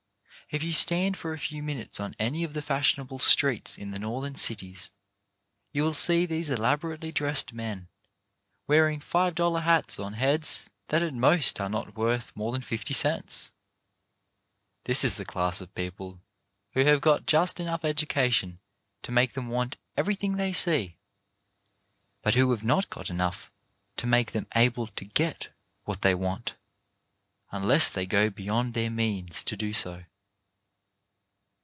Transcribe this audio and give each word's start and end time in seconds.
If 0.53 0.63
you 0.63 0.73
stand 0.73 1.15
for 1.15 1.31
a 1.31 1.37
few 1.39 1.63
minutes 1.63 1.97
on 2.01 2.13
any 2.19 2.43
of 2.43 2.53
the 2.53 2.61
fashionable 2.61 3.19
streets 3.19 3.77
in 3.77 3.91
the 3.91 3.99
Northern 3.99 4.35
cities, 4.35 4.91
you 5.71 5.81
will 5.81 5.93
see 5.93 6.25
these 6.25 6.49
elaborately 6.49 7.09
dressed 7.13 7.53
men, 7.53 7.87
wearing 8.67 8.99
five 8.99 9.33
dollar 9.33 9.61
hats 9.61 9.97
on 9.97 10.11
heads 10.11 10.69
that 10.89 11.01
at 11.01 11.13
most 11.13 11.61
are 11.61 11.69
not 11.69 11.95
worth 11.95 12.35
more 12.35 12.51
than 12.51 12.59
fifty 12.61 12.93
cents. 12.93 13.53
This 14.83 15.05
is 15.05 15.15
the 15.15 15.23
class 15.23 15.61
of 15.61 15.73
people 15.73 16.19
who 16.73 16.83
have 16.83 16.99
got 16.99 17.25
just 17.25 17.57
enough 17.61 17.85
education 17.85 18.59
to 19.03 19.13
make 19.13 19.31
them 19.31 19.47
want 19.47 19.77
everything 19.95 20.35
they 20.35 20.51
see, 20.51 20.97
but 22.21 22.35
who 22.35 22.51
have 22.51 22.65
not 22.65 22.89
got 22.89 23.09
enough 23.09 23.49
to 23.95 24.05
make 24.05 24.33
them 24.33 24.47
able 24.53 24.87
to 24.87 25.05
get 25.05 25.47
what 25.85 26.01
they 26.01 26.13
want 26.13 26.55
unless 27.51 27.87
they 27.87 28.05
go 28.05 28.29
beyond 28.29 28.73
their 28.73 28.89
means 28.89 29.45
to 29.45 29.55
do 29.55 29.71
so. 29.71 30.03